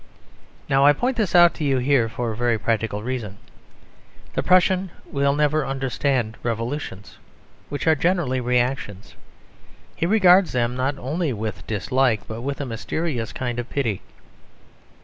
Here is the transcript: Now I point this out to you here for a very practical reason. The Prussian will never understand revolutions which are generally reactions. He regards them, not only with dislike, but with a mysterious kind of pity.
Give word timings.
Now 0.67 0.83
I 0.87 0.93
point 0.93 1.15
this 1.15 1.35
out 1.35 1.53
to 1.53 1.63
you 1.63 1.77
here 1.77 2.09
for 2.09 2.31
a 2.31 2.35
very 2.35 2.57
practical 2.57 3.03
reason. 3.03 3.37
The 4.33 4.41
Prussian 4.41 4.89
will 5.05 5.35
never 5.35 5.63
understand 5.63 6.37
revolutions 6.41 7.19
which 7.69 7.85
are 7.85 7.93
generally 7.93 8.41
reactions. 8.41 9.13
He 9.95 10.07
regards 10.07 10.53
them, 10.53 10.75
not 10.75 10.97
only 10.97 11.33
with 11.33 11.67
dislike, 11.67 12.21
but 12.27 12.41
with 12.41 12.59
a 12.59 12.65
mysterious 12.65 13.31
kind 13.31 13.59
of 13.59 13.69
pity. 13.69 14.01